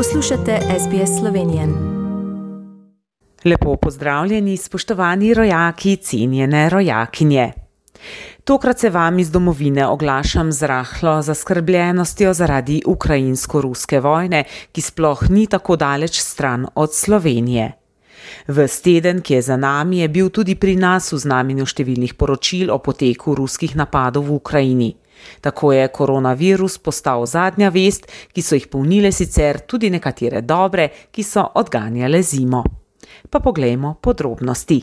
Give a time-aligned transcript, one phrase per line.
[0.00, 1.68] Poslušate SBS Slovenije.
[3.44, 7.52] Lepo pozdravljeni, spoštovani rojaki, cenjene rojakinje.
[8.44, 15.46] Tokrat se vam iz domovine oglašam z rahlo zaskrbljenostjo zaradi ukrajinsko-ruske vojne, ki sploh ni
[15.46, 17.72] tako daleč stran od Slovenije.
[18.48, 22.70] V steden, ki je za nami, je bil tudi pri nas v znamenju številnih poročil
[22.70, 24.94] o poteku ruskih napadov v Ukrajini.
[25.40, 31.22] Tako je koronavirus postal zadnja vest, ki so jih polnile sicer tudi nekatere dobre, ki
[31.22, 32.64] so odganjale zimo.
[33.30, 34.80] Pa poglejmo podrobnosti.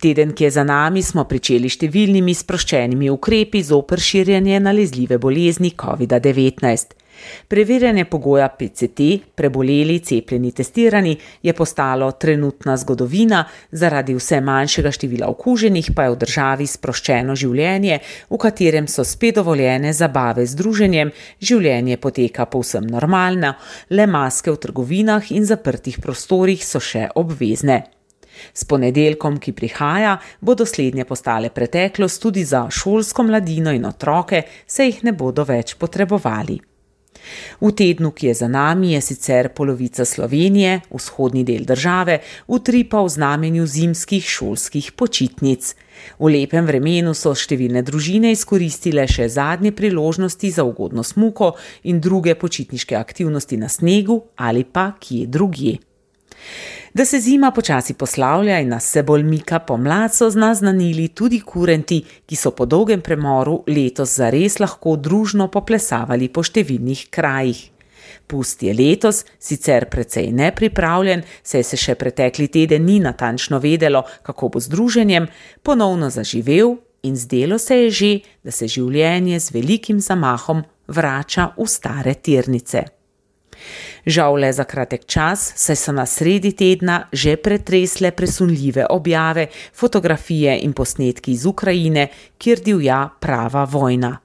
[0.00, 7.03] Teden, ki je za nami, smo pričeli številnimi sproščenimi ukrepi zoper širjenje nalezljive bolezni COVID-19.
[7.48, 9.00] Preverjanje pogoja PCT,
[9.34, 16.20] preboleli, cepljeni, testirani, je postalo trenutna zgodovina, zaradi vse manjšega števila okuženih pa je v
[16.24, 17.98] državi sproščeno življenje,
[18.30, 23.54] v katerem so spet dovoljene zabave z druženjem, življenje poteka povsem normalno,
[23.90, 27.82] le maske v trgovinah in zaprtih prostorih so še obvezne.
[28.52, 34.90] S ponedeljkom, ki prihaja, bodo slednje postale preteklost tudi za šolsko mladino in otroke, se
[34.90, 36.73] jih ne bodo več potrebovali.
[37.60, 43.08] V tednu, ki je za nami, je sicer polovica Slovenije, vzhodni del države, utripa v
[43.08, 45.74] znamenju zimskih šolskih počitnic.
[46.18, 52.34] V lepem vremenu so številne družine izkoristile še zadnje priložnosti za ugodno smuko in druge
[52.34, 55.78] počitniške aktivnosti na snegu ali pa kje drugje.
[56.94, 62.04] Da se zima počasi poslavlja in nas se bolj mika pomlad, so znaznanili tudi kurenti,
[62.26, 67.70] ki so po dolgem premoru letos zares lahko družno poplesavali po številnih krajih.
[68.26, 74.48] Pust je letos sicer precej nepripravljen, saj se še pretekli teden ni natančno vedelo, kako
[74.54, 75.28] bo z druženjem,
[75.62, 78.12] ponovno zaživel in zdelo se je že,
[78.44, 82.84] da se življenje z velikim zamahom vrača v stare tirnice.
[84.06, 90.58] Žal le za kratek čas, saj so na sredi tedna že pretresle presunljive objave, fotografije
[90.62, 92.08] in posnetki iz Ukrajine,
[92.38, 94.18] kjer divja prava vojna.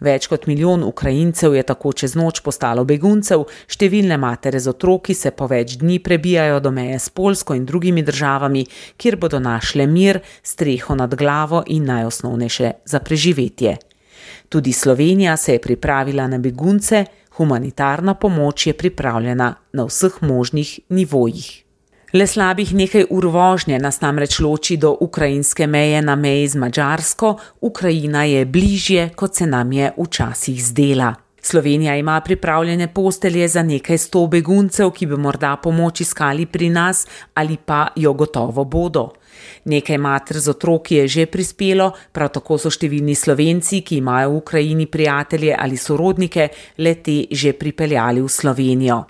[0.00, 5.32] Več kot milijon Ukrajincev je tako čez noč postalo beguncev, številne matere z otroki se
[5.36, 8.64] po več dni prebijajo do meje s Polsko in drugimi državami,
[8.96, 13.76] kjer bodo našle mir, streho nad glavo in najosnovnejše za preživetje.
[14.48, 17.04] Tudi Slovenija se je pripravila na begunce,
[17.36, 21.62] Humanitarna pomoč je pripravljena na vseh možnih nivojih.
[22.12, 27.36] Le slabih nekaj ur vožnje nas namreč loči do ukrajinske meje na meji z Mačarsko,
[27.60, 31.14] Ukrajina je bližje, kot se nam je včasih zdela.
[31.46, 37.06] Slovenija ima pripravljene postelje za nekaj sto beguncev, ki bi morda pomoč iskali pri nas
[37.34, 39.12] ali pa jo gotovo bodo.
[39.64, 44.40] Nekaj mater z otroki je že prispelo, prav tako so številni slovenci, ki imajo v
[44.42, 46.48] Ukrajini prijatelje ali sorodnike,
[46.78, 49.04] le te že pripeljali v Slovenijo.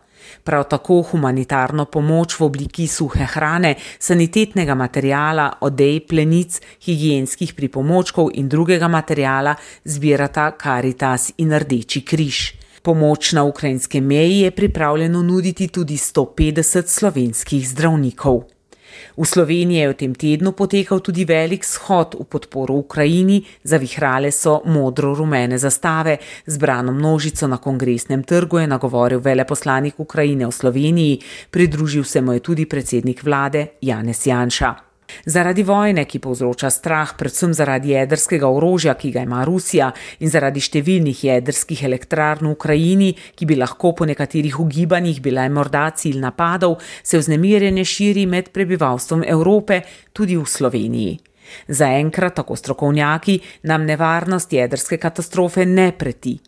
[0.44, 8.48] Prav tako humanitarno pomoč v obliki suhe hrane, sanitetnega materijala, odej, plenic, higijenskih pripomočkov in
[8.48, 9.54] drugega materijala
[9.84, 12.52] zbirata Karitas in Rdeči križ.
[12.82, 18.55] Pomoč na ukrajinske meji je pripravljeno nuditi tudi 150 slovenskih zdravnikov.
[19.16, 24.62] V Sloveniji je v tem tednu potekal tudi velik shod v podporo Ukrajini, zavihrale so
[24.64, 31.20] modro-rumene zastave, zbrano množico na kongresnem trgu je nagovoril veleposlanik Ukrajine v Sloveniji,
[31.50, 34.85] pridružil se mu je tudi predsednik vlade Janez Janša.
[35.24, 40.60] Zaradi vojne, ki povzroča strah, predvsem zaradi jedrskega orožja, ki ga ima Rusija, in zaradi
[40.60, 46.76] številnih jedrskih elektrarn v Ukrajini, ki bi lahko po nekaterih ugibanjih bile morda cilj napadov,
[47.02, 49.82] se vznemirjenje širi med prebivalstvom Evrope,
[50.12, 51.16] tudi v Sloveniji.
[51.68, 53.38] Zaenkrat, tako strokovnjaki,
[53.70, 56.38] nam nevarnost jedrske katastrofe ne preti.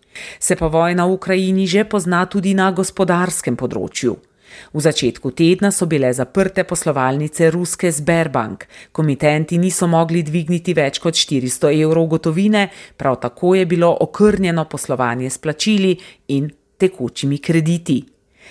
[0.40, 4.27] Se pa vojna v Ukrajini že pozna tudi na gospodarskem področju.
[4.72, 11.14] V začetku tedna so bile zaprte poslovalnice ruske Sberbank, komitenti niso mogli dvigniti več kot
[11.14, 15.96] 400 evrov gotovine, prav tako je bilo okrnjeno poslovanje s plačili
[16.28, 18.04] in tekočimi krediti.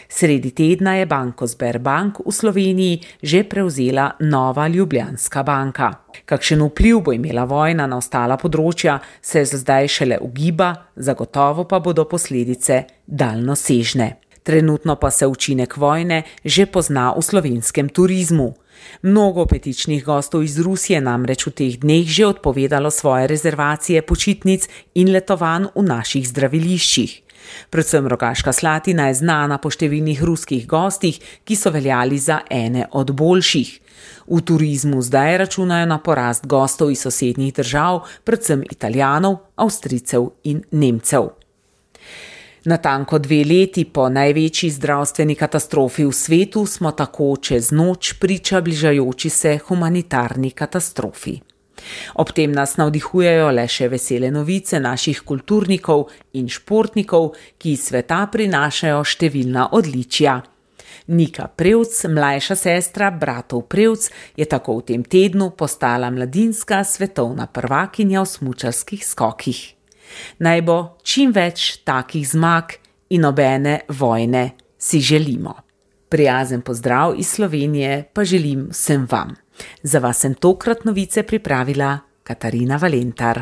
[0.09, 5.91] Sredi tedna je banko Sberbank v Sloveniji že prevzela nova Ljubljanska banka.
[6.25, 12.05] Kakšen vpliv bo imela vojna na ostala področja, se zdaj šele ugiba, zagotovo pa bodo
[12.05, 14.26] posledice daljnosežne.
[14.47, 18.55] Trenutno pa se učinek vojne že pozna v slovenskem turizmu.
[19.03, 25.11] Mnogo petičnih gostov iz Rusije namreč v teh dneh že odpovedalo svoje rezervacije počitnic in
[25.11, 27.11] letovanj v naših zdraviliščih.
[27.69, 33.11] Predvsem rogaška slatina je znana po številnih ruskih gostih, ki so veljali za ene od
[33.11, 33.71] boljših.
[34.31, 41.46] V turizmu zdaj računajo na porast gostov iz sosednjih držav, predvsem italijanov, avstricev in nemcev.
[42.67, 49.29] Natanko dve leti po največji zdravstveni katastrofi v svetu smo tako čez noč priča bližajoči
[49.29, 51.37] se humanitarni katastrofi.
[52.15, 58.19] Ob tem nas navdihujejo le še vesele novice naših kulturnikov in športnikov, ki iz sveta
[58.35, 60.35] prinašajo številna odličja.
[61.07, 68.27] Nika Prevc, mlajša sestra bratov Prevc, je tako v tem tednu postala mladinska svetovna prvakinja
[68.27, 69.76] v smučarskih skokih.
[70.39, 72.63] Naj bo čim več takih zmag
[73.09, 75.55] in obene vojne si želimo.
[76.09, 79.35] Prijazen pozdrav iz Slovenije pa želim vsem vam.
[79.83, 83.41] Za vas sem tokrat novice pripravila Katarina Valentar.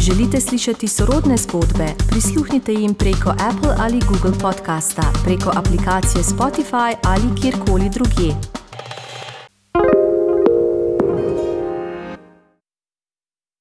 [0.00, 1.86] Želite slišati sorodne zgodbe?
[2.10, 8.34] Prisluhnite jim preko Apple ali Google podcasta, preko aplikacije Spotify ali kjerkoli drugje.